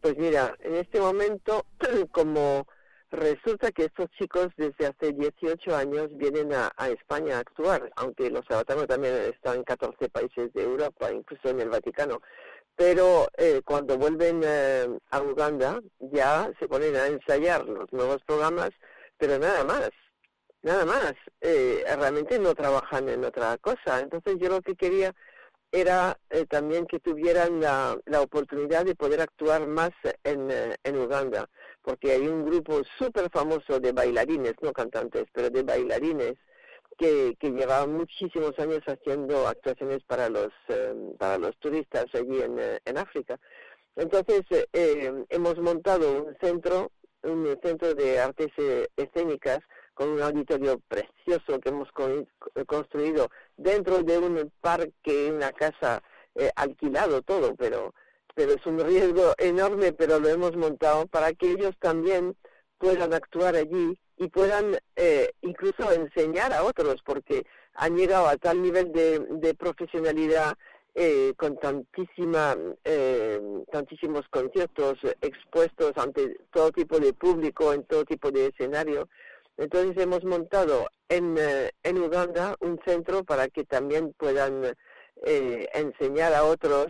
[0.02, 1.66] Pues mira, en este momento,
[2.12, 2.66] como
[3.12, 8.46] Resulta que estos chicos desde hace 18 años vienen a, España a actuar, aunque los
[8.50, 12.22] avatanos también están en 14 países de Europa, incluso en el Vaticano.
[12.76, 18.70] Pero eh, cuando vuelven eh, a Uganda ya se ponen a ensayar los nuevos programas,
[19.20, 19.92] pero nada más,
[20.64, 21.14] nada más.
[21.42, 24.00] Eh, realmente no trabajan en otra cosa.
[24.00, 25.14] Entonces yo lo que quería
[25.72, 26.18] era
[26.50, 29.92] también que tuvieran la, la, oportunidad de poder actuar más
[30.24, 30.50] en,
[30.84, 31.48] en Uganda
[31.82, 36.36] porque hay un grupo súper famoso de bailarines, no cantantes, pero de bailarines,
[36.98, 37.50] que, que
[37.88, 43.40] muchísimos años haciendo actuaciones para los, eh, para los turistas allí en, eh, en África.
[43.96, 46.92] Entonces, eh, hemos montado un centro,
[47.24, 48.50] un centro de artes
[48.96, 49.60] escénicas
[49.94, 51.90] con un auditorio precioso que hemos
[52.66, 56.02] construido dentro de un parque, una casa
[56.56, 57.94] alquilado todo, pero
[58.40, 62.38] pero es un riesgo enorme, pero lo hemos montado para que ellos también
[62.78, 68.62] puedan actuar allí y puedan eh, incluso enseñar a otros, porque han llegado a tal
[68.62, 70.58] nivel de, profesionalidad
[71.02, 73.40] eh, con tantísima, eh,
[73.72, 79.08] tantísimos conciertos expuestos ante todo tipo de público, en todo tipo de escenario.
[79.56, 81.38] Entonces hemos montado en,
[81.84, 84.76] en Uganda un centro para que también puedan
[85.74, 86.88] enseñar a otros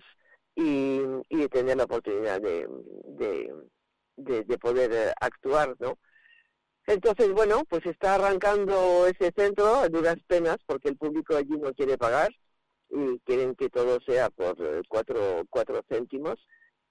[0.55, 2.67] y, y tener la oportunidad de,
[3.05, 5.97] de, de, poder eh, actuar, ¿no?
[6.87, 11.73] Entonces, bueno, pues está arrancando ese centro a duras penas porque el público allí no
[11.73, 12.29] quiere pagar
[12.89, 16.35] y quieren que todo sea por eh, cuatro, cuatro céntimos,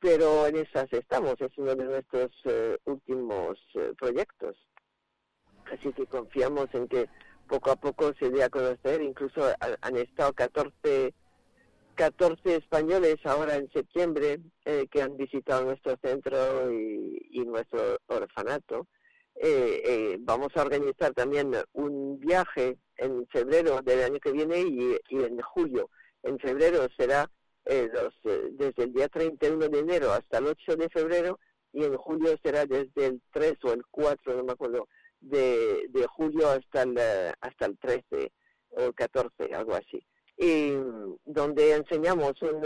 [0.01, 3.59] pero en esas estamos, es uno de nuestros eh, últimos
[3.99, 4.57] proyectos.
[5.73, 7.09] Así que confiamos en que
[7.49, 9.03] poco a poco se dé a conocer.
[9.03, 9.43] Incluso
[9.81, 11.15] han estado 14,
[11.95, 18.87] 14 españoles ahora en septiembre eh, que han visitado nuestro centro y, nuestro orfanato.
[19.35, 24.99] Eh, eh, vamos a organizar también un viaje en febrero del año que viene y,
[25.11, 25.91] en julio.
[26.23, 27.31] En febrero será
[27.65, 28.15] los,
[28.53, 31.39] desde el día 31 de enero hasta el 8 de febrero
[31.73, 34.89] y en julio será desde el 3 o el 4, no me acuerdo,
[35.21, 36.99] de, julio hasta el,
[37.41, 38.33] hasta el 13
[38.71, 40.03] o 14, algo así.
[40.37, 40.73] Y
[41.25, 42.63] donde enseñamos un,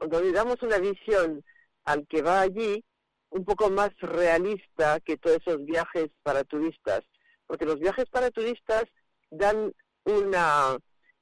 [0.00, 1.44] donde damos una visión
[1.84, 2.84] al que va allí
[3.30, 7.04] un poco más realista que todos esos viajes para turistas,
[7.48, 8.84] porque los viajes para turistas
[9.30, 9.72] dan
[10.04, 10.78] una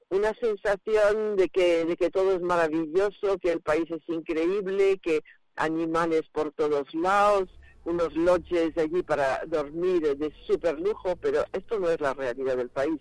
[0.09, 5.23] una sensación de que de que todo es maravilloso, que el país es increíble, que
[5.57, 7.49] animales por todos lados,
[7.85, 12.69] unos lodges allí para dormir de súper lujo, pero esto no es la realidad del
[12.69, 13.01] país.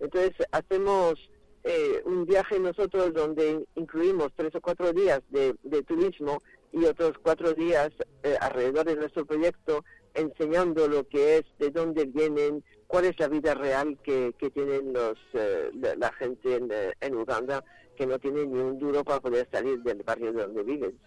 [0.00, 1.14] Entonces hacemos
[1.62, 6.38] eh, un viaje nosotros donde incluimos tres o cuatro días de, turismo
[6.72, 7.90] y otros cuatro días
[8.22, 13.28] eh, alrededor de nuestro proyecto enseñando lo que es, de dónde vienen, cuál es la
[13.28, 16.68] vida real que, que tienen los, eh, la gente en,
[17.00, 17.64] en Uganda,
[17.96, 20.98] que no tienen ni un duro para poder salir del barrio donde viven.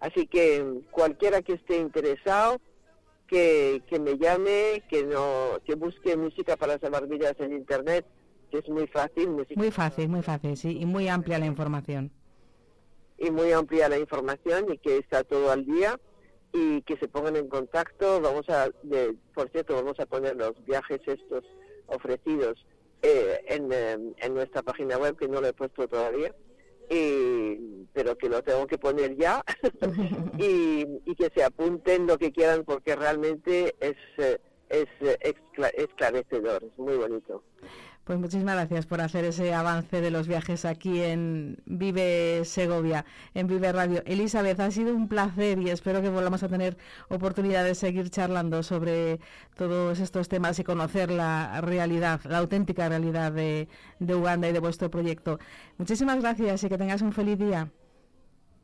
[0.00, 2.60] Así que cualquiera que esté interesado,
[3.26, 8.04] que, que me llame, que no que busque música para salvar vidas en internet,
[8.50, 9.30] que es muy fácil.
[9.56, 12.10] Muy fácil, muy fácil, sí, y muy amplia la información.
[13.16, 15.98] Y muy amplia la información y que está todo al día
[16.54, 18.20] y que se pongan en contacto.
[18.22, 21.44] Vamos a, de, por cierto, vamos a poner los viajes estos
[21.86, 22.64] ofrecidos
[23.02, 26.34] eh, en, eh, en nuestra página web, que no lo he puesto todavía
[26.90, 29.44] y, pero que lo tengo que poner ya
[30.38, 35.34] y, que se apunten lo que quieran porque realmente es, eh, es eh,
[35.74, 37.42] esclarecedor, es muy bonito.
[38.04, 43.46] Pues muchísimas gracias por hacer ese avance de los viajes aquí en Vive Segovia, en
[43.46, 44.02] Vive Radio.
[44.04, 46.76] Elizabeth, ha sido un placer y espero que volvamos a tener
[47.08, 49.20] oportunidad de seguir charlando sobre
[49.56, 53.68] todos estos temas y conocer la realidad, la auténtica realidad de,
[54.00, 55.38] de Uganda y de vuestro proyecto.
[55.78, 57.70] Muchísimas gracias y que tengas un feliz día.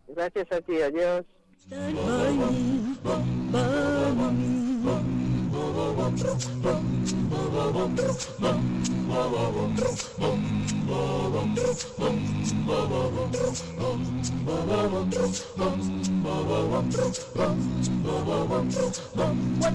[0.09, 1.25] Gracias a ti, adiós.
[6.11, 6.23] When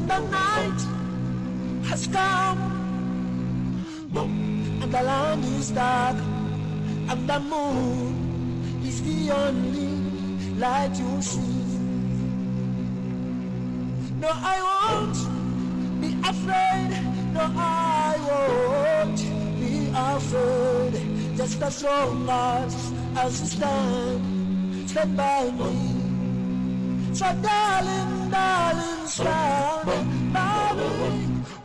[0.07, 0.81] the night
[1.87, 2.59] has come
[4.81, 11.39] and the land is dark and the moon is the only light you see.
[14.19, 15.34] No, I won't
[16.05, 16.89] be afraid.
[17.33, 19.21] No, I won't
[19.59, 20.93] be afraid.
[21.37, 25.73] Just as long as, as you stand, stand by me.
[27.13, 30.91] So darling, darling, stand by me.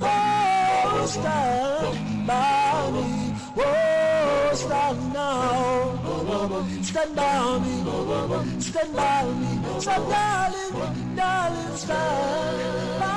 [0.01, 3.07] Oh, stand by me.
[3.57, 6.01] Oh, stand now.
[6.83, 8.61] Stand by me.
[8.61, 9.81] Stand by me.
[9.81, 13.10] So darling, darling, stand by me.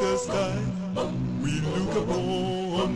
[0.00, 0.58] The sky
[1.42, 2.92] we look upon.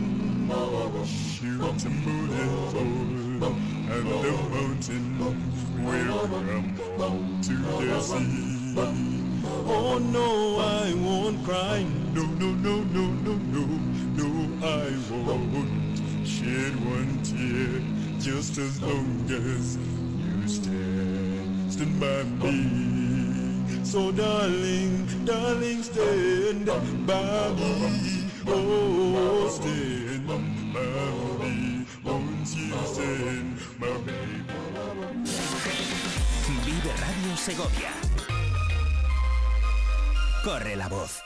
[1.05, 3.53] Shoot the moon and fall,
[3.93, 8.75] and the mountain will crumble to the sea.
[9.67, 11.85] Oh no, I won't cry.
[12.13, 13.65] No, no, no, no, no, no,
[14.17, 14.27] no,
[14.65, 14.67] I
[15.11, 17.81] won't shed one tear
[18.19, 21.34] just as long as you stand,
[21.75, 23.83] stand by me.
[23.83, 26.65] So darling, darling, stand
[27.05, 28.31] by me.
[28.47, 30.87] Oh, stand by
[31.43, 31.85] me.
[32.03, 34.19] Won't you stand by me?
[36.65, 37.91] Vive Radio Segovia.
[40.43, 41.24] Corre la voz.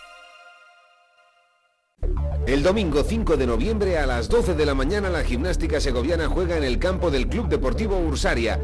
[2.47, 6.57] El domingo 5 de noviembre a las 12 de la mañana la gimnástica segoviana juega
[6.57, 8.59] en el campo del Club Deportivo Ursaria.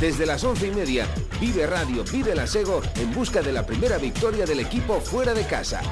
[0.00, 1.06] Desde las 11 y media,
[1.40, 5.44] Vive Radio, Vive la Sego en busca de la primera victoria del equipo fuera de
[5.44, 5.82] casa.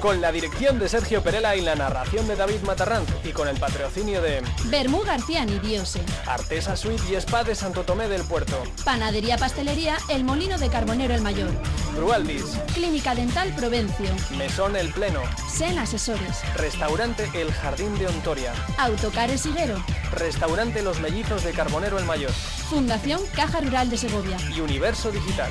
[0.00, 3.56] con la dirección de Sergio Perela y la narración de David Matarranz y con el
[3.58, 6.00] patrocinio de Bermú García Nidiose.
[6.24, 11.14] Artesa Suite y Spa de Santo Tomé del Puerto, Panadería Pastelería El Molino de Carbonero
[11.16, 11.50] el Mayor.
[11.98, 14.06] Brualdis, Clínica Dental Provencio.
[14.36, 16.42] Mesón El Pleno, Sen Asesores.
[16.54, 19.82] Restaurante El Jardín de Ontoria, Autocares Higuero.
[20.12, 24.36] Restaurante Los Mellizos de Carbonero el Mayor Fundación Caja Rural de Segovia.
[24.54, 25.50] y Universo Digital.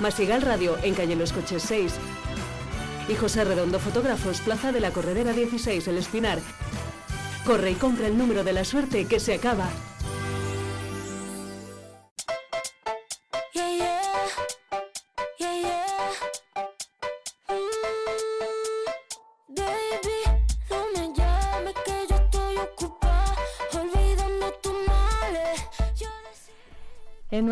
[0.00, 1.94] Masigal Radio en calle Los Coches 6.
[3.08, 6.38] Y José Redondo Fotógrafos, Plaza de la Corredera 16, El Espinar.
[7.44, 9.68] Corre y compra el número de la suerte que se acaba.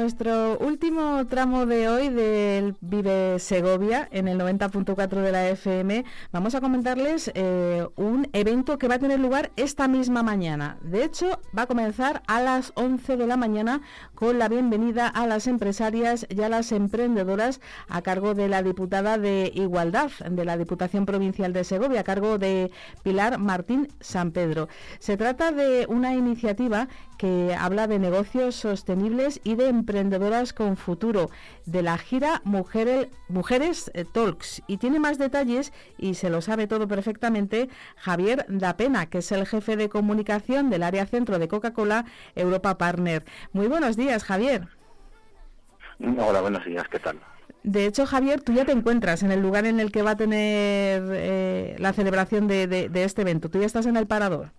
[0.06, 6.54] Nuestro último tramo de hoy del Vive Segovia, en el 90.4 de la FM, vamos
[6.54, 10.78] a comentarles eh, un evento que va a tener lugar esta misma mañana.
[10.80, 13.80] De hecho, va a comenzar a las 11 de la mañana
[14.14, 19.18] con la bienvenida a las empresarias y a las emprendedoras a cargo de la diputada
[19.18, 22.70] de Igualdad de la Diputación Provincial de Segovia, a cargo de
[23.02, 24.68] Pilar Martín San Pedro.
[25.00, 31.30] Se trata de una iniciativa que habla de negocios sostenibles y de emprendedoras con futuro,
[31.64, 34.62] de la gira Mujeres, Mujeres eh, Talks.
[34.66, 39.46] Y tiene más detalles y se lo sabe todo perfectamente Javier Dapena, que es el
[39.46, 42.04] jefe de comunicación del área centro de Coca-Cola
[42.34, 43.24] Europa Partner.
[43.54, 44.68] Muy buenos días, Javier.
[45.98, 47.18] Hola, buenos días, ¿qué tal?
[47.62, 50.16] De hecho, Javier, tú ya te encuentras en el lugar en el que va a
[50.16, 53.48] tener eh, la celebración de, de- de este evento.
[53.48, 54.50] Tú ya estás en el parador.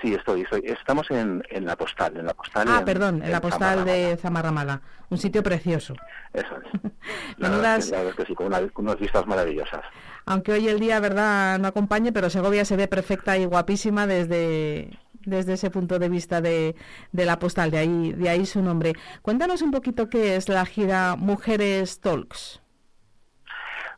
[0.00, 0.62] Sí, estoy, estoy.
[0.64, 2.66] Estamos en, en la postal, en la postal.
[2.70, 4.80] Ah, en- perdón, en la postal de Zamarramala.
[5.10, 5.94] Un sitio precioso.
[6.32, 6.90] Eso es.
[7.36, 9.82] La Menudas- verdad, la verdad que sí, con, una- con unas vistas maravillosas.
[10.26, 14.90] Aunque hoy el día, verdad, no acompañe, pero Segovia se ve perfecta y guapísima desde,
[15.24, 16.74] desde ese punto de vista de,
[17.12, 18.94] de la postal, de ahí, de ahí su nombre.
[19.22, 22.60] Cuéntanos un poquito qué es la gira Mujeres Talks.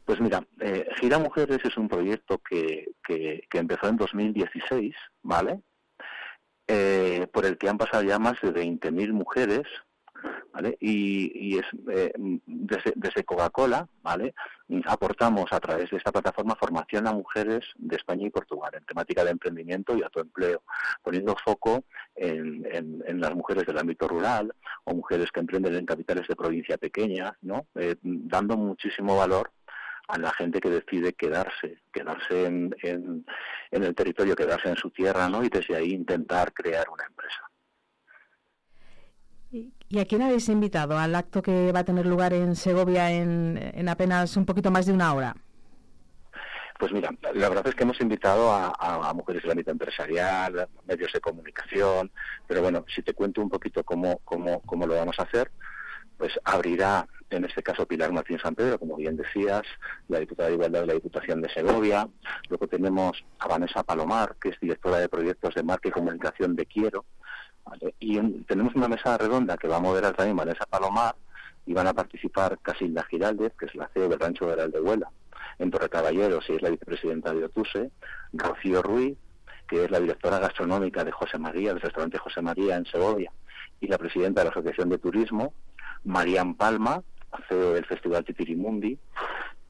[0.05, 5.61] Pues mira, eh, Gira Mujeres es un proyecto que, que, que empezó en 2016, ¿vale?
[6.67, 9.63] Eh, por el que han pasado ya más de 20.000 mujeres,
[10.53, 10.77] ¿vale?
[10.81, 12.13] Y, y es eh,
[12.47, 14.35] desde, desde Coca-Cola, ¿vale?
[14.87, 19.25] Aportamos a través de esta plataforma formación a mujeres de España y Portugal en temática
[19.25, 20.63] de emprendimiento y autoempleo,
[21.03, 21.85] poniendo foco
[22.15, 24.53] en, en- en las mujeres del ámbito rural
[24.85, 27.67] o mujeres que emprenden en capitales de provincia pequeñas, ¿no?
[27.75, 29.51] Eh, dando muchísimo valor
[30.13, 33.25] a la gente que decide quedarse, quedarse en, en,
[33.71, 35.43] en el territorio, quedarse en su tierra, ¿no?
[35.43, 37.41] Y desde ahí intentar crear una empresa.
[39.89, 43.59] ¿Y a quién habéis invitado al acto que va a tener lugar en Segovia en,
[43.75, 45.35] en apenas un poquito más de una hora?
[46.79, 50.69] Pues mira, la verdad es que hemos invitado a, a- a mujeres del ámbito empresarial,
[50.87, 52.11] medios de comunicación,
[52.47, 55.51] pero bueno, si te cuento un poquito cómo, cómo, cómo lo vamos a hacer,
[56.19, 59.63] pues abrirá, en este caso, Pilar Martín San Pedro, como bien decías,
[60.09, 62.07] la diputada de Igualdad de la Diputación de Segovia.
[62.49, 66.67] Luego tenemos a Vanessa Palomar, que es directora de proyectos de marca y comunicación de
[66.67, 67.05] Quiero.
[68.01, 71.15] Y en- tenemos una mesa redonda que va a moderar también Vanessa Palomar
[71.65, 75.09] y van a participar Casilda Giraldez, que es la CEO del Rancho de Aldehuela,
[75.59, 77.91] en Torre Caballeros y es la vicepresidenta de Otuse,
[78.33, 79.17] Rocío Ruiz,
[79.69, 83.31] que es la directora gastronómica de José María, del restaurante José María en Segovia,
[83.81, 85.55] y la presidenta de la Asociación de Turismo,
[86.05, 87.03] Marían Palma,
[87.49, 88.99] CEO del Festival Titirimundi,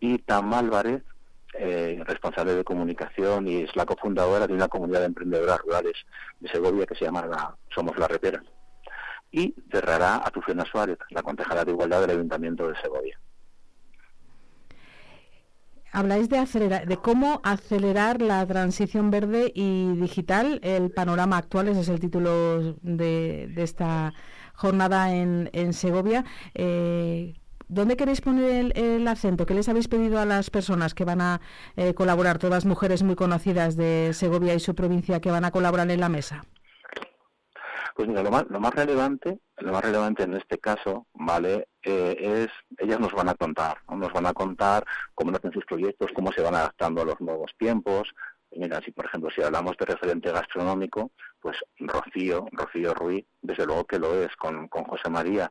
[0.01, 1.03] y Tam Álvarez,
[1.55, 5.95] eh, responsable de comunicación y es la cofundadora de una comunidad de emprendedoras rurales
[6.41, 8.43] de Segovia que se llama la Somos la Repera.
[9.31, 13.19] Y cerrará a Tucena Suárez, la concejala de Igualdad del Ayuntamiento de Segovia.
[15.93, 20.59] habláis de acelerar, de cómo acelerar la transición verde y digital.
[20.63, 24.15] El panorama actual, ese es el título de, de esta
[24.55, 26.25] jornada en, en Segovia.
[26.55, 27.35] Eh,
[27.73, 29.47] ¿Dónde queréis poner el, acento?
[29.47, 31.41] ¿Qué les habéis pedido a las personas que van a
[31.75, 35.91] eh, colaborar, todas mujeres muy conocidas de Segovia y su provincia que van a colaborar
[35.91, 36.45] en la mesa?
[37.97, 41.69] Pues mira, lo más, lo más relevante, lo más relevante en este caso, ¿vale?
[41.83, 43.97] Eh, es, ellas nos van a contar, ¿no?
[43.97, 47.53] nos van a contar cómo hacen sus proyectos, cómo se van adaptando a los nuevos
[47.59, 48.07] tiempos.
[48.51, 53.65] Y mira, si por ejemplo, si hablamos de referente gastronómico, pues Rocío, Rocío Ruiz, desde
[53.65, 55.51] luego que lo es, con, con José María.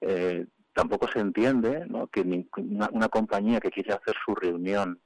[0.00, 2.06] Eh, tampoco se entiende ¿no?
[2.06, 2.20] que
[2.56, 5.00] una, una compañía que quiere hacer su reunión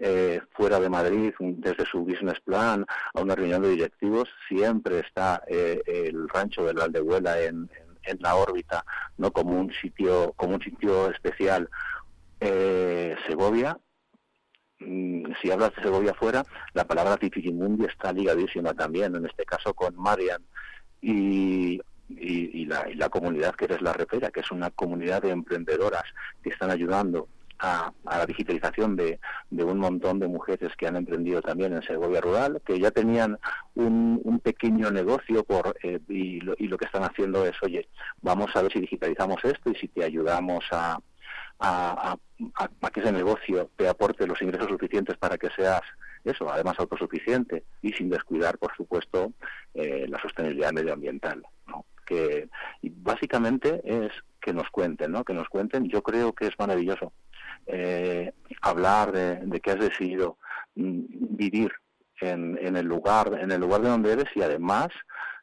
[0.00, 5.42] eh, fuera de Madrid, desde su business plan a una reunión de directivos, siempre está
[5.48, 8.84] eh, el rancho del Valdehuela en, en, en, la órbita,
[9.16, 11.68] no como un sitio, como un sitio especial.
[12.38, 13.76] Eh, Segovia,
[14.78, 16.44] mm, si hablas de Segovia fuera,
[16.74, 20.42] la palabra Titigimundi está ligadísima también, en este caso con Marian.
[21.00, 25.22] Y y, y, la, y, la, comunidad que es la Repera, que es una comunidad
[25.22, 26.04] de emprendedoras
[26.42, 27.28] que están ayudando
[27.58, 29.18] a, la digitalización de,
[29.50, 33.38] un montón de mujeres que han emprendido también en Segovia Rural, que ya tenían
[33.74, 37.88] un, pequeño negocio por eh, y, lo, y, lo, que están haciendo es, oye,
[38.22, 40.98] vamos a ver si digitalizamos esto y si te ayudamos a
[42.92, 45.82] que ese negocio te aporte los ingresos suficientes para que seas
[46.24, 49.32] eso, además autosuficiente y sin descuidar, por supuesto,
[49.74, 51.42] eh, la sostenibilidad medioambiental.
[52.08, 52.48] Que
[52.82, 55.24] básicamente es que nos cuenten, ¿no?
[55.24, 55.88] Que nos cuenten.
[55.88, 57.12] Yo creo que es maravilloso
[57.66, 58.32] eh,
[58.62, 60.38] hablar de, que has decidido
[60.74, 61.02] mm,
[61.36, 61.70] vivir
[62.20, 64.88] en, en, el lugar, en el lugar de donde eres y además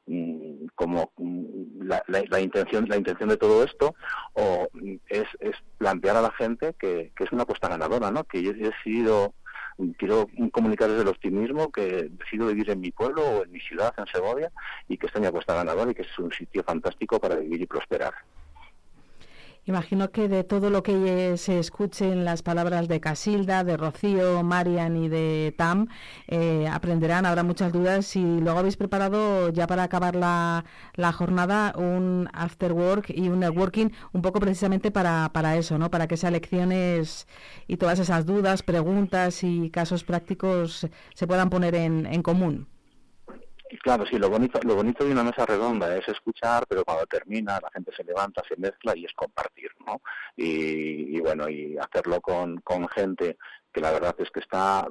[0.07, 3.93] mm, como mm, la, la, intención la intención de todo esto
[4.33, 4.67] o
[5.07, 5.25] es,
[5.77, 8.23] plantear a la gente que, que es una apuesta ganadora, ¿no?
[8.23, 9.35] Que yo he decidido
[9.97, 14.07] quiero comunicarles el optimismo que decido vivir en mi pueblo o en mi ciudad, en
[14.07, 14.51] Segovia,
[14.87, 17.65] y que esta mi apuesta ganadora y que es un sitio fantástico para vivir y
[17.65, 18.13] prosperar.
[19.67, 24.43] Imagino que de todo lo que se escuche en las palabras de Casilda, de Rocío,
[24.43, 25.87] Marian y de Tam,
[26.27, 28.15] eh, aprenderán, habrá muchas dudas.
[28.15, 33.39] Y luego habéis preparado ya para acabar la, la, jornada un after work y un
[33.39, 35.89] networking, un poco precisamente para, para eso, ¿no?
[35.89, 37.27] Para que esas lecciones
[37.67, 42.67] y todas esas dudas, preguntas y casos prácticos se puedan poner en, en común.
[43.77, 47.59] Claro, sí, lo bonito, lo bonito de una mesa redonda es escuchar, pero cuando termina
[47.61, 50.01] la gente se levanta, se mezcla y es compartir, ¿no?
[50.35, 53.37] Y, y bueno, y hacerlo con, gente
[53.71, 54.87] que la verdad es que está,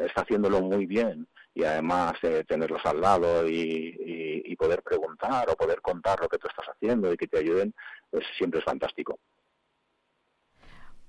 [0.00, 5.48] está haciéndolo muy bien y además eh, tenerlos al lado y, y, y, poder preguntar
[5.50, 7.74] o poder contar lo que tú estás haciendo y que te ayuden,
[8.10, 9.18] pues siempre es fantástico.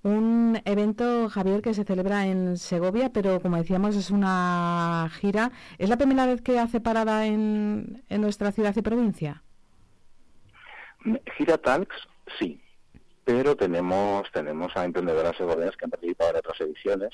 [0.06, 5.52] Un evento, Javier, que se celebra en Segovia, pero como decíamos es una gira.
[5.80, 9.42] ¿Es la primera vez que hace parada en, en nuestra ciudad y provincia?
[11.36, 11.96] Gira Talks,
[12.38, 12.62] sí,
[13.24, 17.10] pero tenemos tenemos a emprendedoras segovianas que han participado en otras ediciones.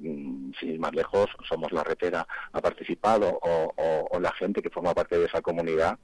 [0.00, 4.60] Mm, sin ir más lejos, Somos la Retera ha participado o, o, o la gente
[4.60, 6.00] que forma parte de esa comunidad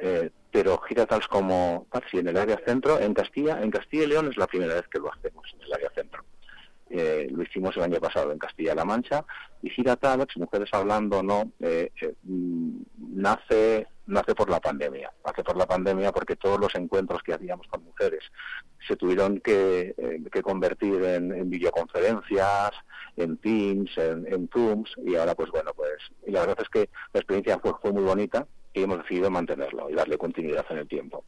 [0.00, 4.28] eh, pero gira tals como en el área centro, en Castilla, en Castilla y León
[4.28, 6.24] es la primera vez que lo hacemos en el área centro.
[6.92, 9.24] Eh, lo hicimos el año pasado en Castilla-La Mancha
[9.62, 9.96] y gira
[10.36, 12.14] Mujeres Hablando, no, eh, eh,
[12.98, 17.68] nace nace por la pandemia, nace por la pandemia porque todos los encuentros que hacíamos
[17.68, 18.24] con mujeres
[18.86, 22.72] se tuvieron que, eh, convertir en, en, videoconferencias,
[23.16, 25.92] en Teams, en, en Zooms y ahora pues bueno, pues
[26.26, 29.90] y la verdad es que la experiencia fue, fue muy bonita y hemos decidido mantenerlo
[29.90, 31.24] y darle continuidad en el tiempo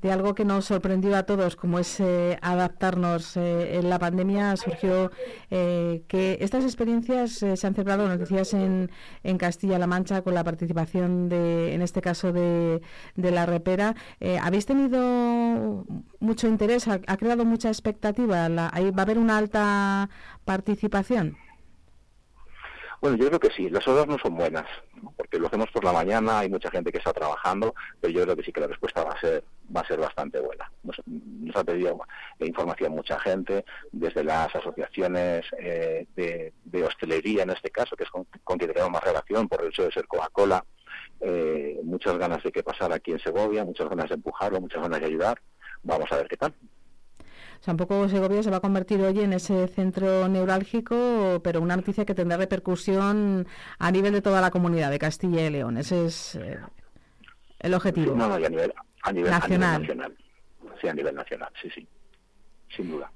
[0.00, 4.56] de algo que nos sorprendió a todos, como es eh, adaptarnos eh, en la pandemia,
[4.56, 5.10] surgió
[5.50, 8.90] eh, que estas experiencias eh, se han celebrado, nos decías, en,
[9.24, 12.80] en Castilla-La Mancha, con la participación de, en este caso, de,
[13.16, 13.94] de la repera.
[14.40, 15.84] ¿Habéis tenido
[16.20, 16.86] mucho interés?
[16.86, 18.48] ¿Ha, ha creado mucha expectativa?
[18.48, 20.10] La, ¿Va a haber una alta
[20.44, 21.36] participación?
[23.00, 24.66] Bueno, yo creo que sí, las horas no son buenas,
[25.16, 28.36] porque lo hacemos por la mañana, hay mucha gente que está trabajando, pero yo creo
[28.36, 29.44] que sí que la respuesta va a ser
[29.74, 30.70] va a ser bastante buena.
[30.82, 31.98] Nos, nos ha pedido
[32.40, 38.10] información mucha gente, desde las asociaciones eh, de, de, hostelería en este caso, que es
[38.10, 40.64] con, con quien tenemos más relación por el hecho de ser Coca-Cola,
[41.20, 45.00] eh, muchas ganas de que pasara aquí en Segovia, muchas ganas de empujarlo, muchas ganas
[45.00, 45.38] de ayudar.
[45.82, 46.54] Vamos a ver qué tal.
[47.60, 51.60] O sea, un poco Segovia se va a convertir hoy en ese centro neurálgico, pero
[51.60, 53.46] una noticia que tendrá repercusión
[53.78, 55.76] a nivel de toda la comunidad de Castilla y León.
[55.76, 56.58] Ese es eh,
[57.58, 58.12] el objetivo.
[58.12, 59.74] Sí, no, a nivel, a nivel nacional.
[59.74, 60.16] A nivel nacional.
[60.80, 61.86] Sí, a nivel nacional, sí, sí,
[62.76, 63.10] sin duda.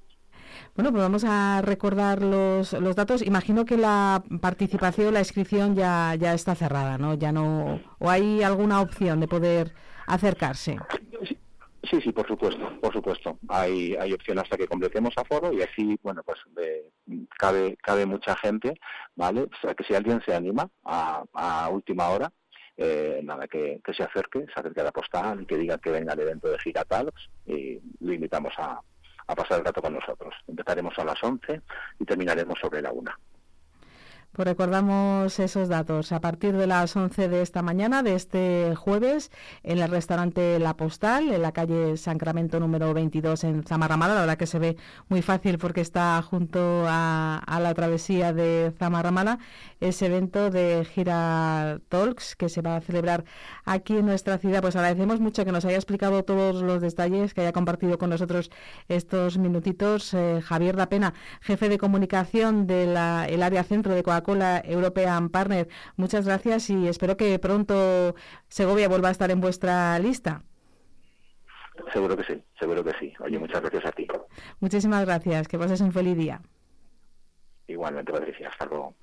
[0.74, 3.22] Bueno, pues vamos a recordar los, los datos.
[3.22, 7.14] Imagino que la participación, la inscripción ya, ya está cerrada, ¿no?
[7.14, 9.72] Ya no, o hay alguna opción de poder
[10.07, 10.78] acercarse.
[11.90, 13.38] Sí, sí, por supuesto, por supuesto.
[13.48, 16.92] Hay, hay opción hasta que completemos aforo y así, bueno, pues de-
[17.36, 18.78] cabe, cabe mucha gente,
[19.16, 19.42] ¿vale?
[19.42, 22.32] O sea, que si alguien se anima a, a última hora,
[22.76, 26.12] eh, nada, que, se acerque, se acerque a la postal y que diga que venga
[26.12, 28.80] al evento de Gigatalogs y lo invitamos a,
[29.26, 30.34] a pasar el rato con nosotros.
[30.46, 31.60] Empezaremos a las 11
[31.98, 33.10] y terminaremos sobre la 1.
[34.32, 36.10] Pues recordamos esos datos.
[36.10, 39.30] A partir de las 11 de esta mañana, de este jueves,
[39.62, 44.14] en el restaurante La Postal, en la calle Sacramento número 22 en Zamarramala.
[44.14, 44.78] La verdad que se ve
[45.10, 49.38] muy fácil porque está junto a, a la travesía de Zamarramala.
[49.80, 53.24] Ese evento de Gira Talks que se va a celebrar
[53.66, 54.62] aquí en nuestra ciudad.
[54.62, 58.50] Pues agradecemos mucho que nos haya explicado todos los detalles, que haya compartido con nosotros
[58.88, 60.14] estos minutitos.
[60.14, 61.12] Eh, Javier Da Pena,
[61.42, 65.68] jefe de comunicación del área centro de Coca-Cola European Partner.
[65.96, 68.14] Muchas gracias y espero que pronto
[68.48, 70.42] Segovia vuelva a estar en vuestra lista.
[71.92, 73.12] Seguro que sí, seguro que sí.
[73.20, 74.06] Oye, muchas gracias a ti.
[74.60, 75.48] Muchísimas gracias.
[75.48, 76.40] Que pases un feliz día.
[77.66, 78.48] Igualmente, Patricia.
[78.48, 78.94] Hasta luego.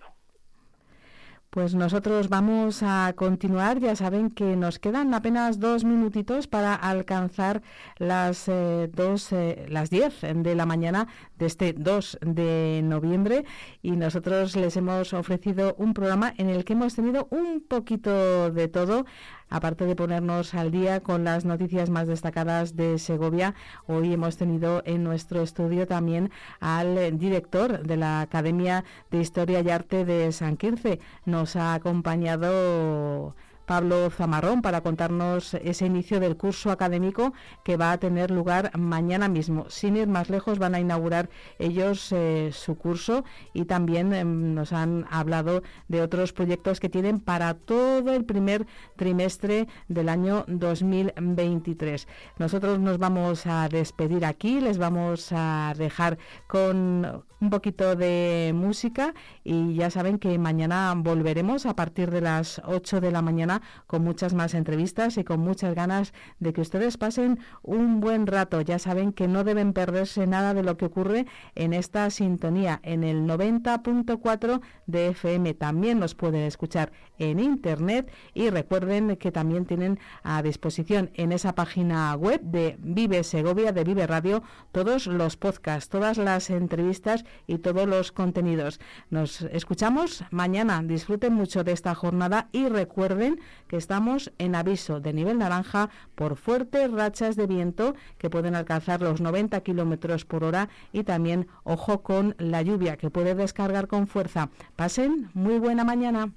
[1.49, 3.79] Pues nosotros vamos a continuar.
[3.79, 7.63] Ya saben que nos quedan apenas dos minutitos para alcanzar
[7.97, 11.07] las eh, dos, eh, las 10 de la mañana
[11.39, 13.45] de este 2 de noviembre
[13.81, 18.67] y nosotros les hemos ofrecido un programa en el que hemos tenido un poquito de
[18.67, 19.05] todo.
[19.49, 23.55] Aparte de ponernos al día con las noticias más destacadas de Segovia,
[23.87, 26.29] hoy hemos tenido en nuestro estudio también
[26.59, 30.99] al director de la Academia de Historia y Arte de San Quirce.
[31.25, 33.33] Nos ha acompañado
[33.69, 39.27] Pablo Zamarrón para contarnos ese inicio del curso académico que va a tener lugar mañana
[39.29, 39.69] mismo.
[39.69, 44.73] Sin ir más lejos, van a inaugurar ellos eh, su curso y también eh, nos
[44.73, 48.65] han hablado de otros proyectos que tienen para todo el primer
[48.95, 52.07] trimestre del año 2023.
[52.39, 56.17] Nosotros nos vamos a despedir aquí, les vamos a dejar
[56.47, 59.13] con un poquito de música
[59.43, 64.03] y ya saben que mañana volveremos a partir de las 8 de la mañana con
[64.03, 68.61] muchas más entrevistas y con muchas ganas de que ustedes pasen un buen rato.
[68.61, 73.03] Ya saben que no deben perderse nada de lo que ocurre en esta sintonía en
[73.03, 75.53] el 90.4 de FM.
[75.53, 81.53] También nos pueden escuchar en internet y recuerden que también tienen a disposición en esa
[81.53, 87.59] página web de Vive Segovia, de Vive Radio, todos los podcasts, todas las entrevistas y
[87.59, 88.79] todos los contenidos.
[89.09, 90.81] Nos escuchamos mañana.
[90.83, 96.35] Disfruten mucho de esta jornada y recuerden que estamos en aviso de nivel naranja por
[96.35, 102.01] fuertes rachas de viento que pueden alcanzar los 90 kilómetros por hora y también ojo
[102.01, 104.49] con la lluvia que puede descargar con fuerza.
[104.75, 106.31] Pasen muy buena mañana.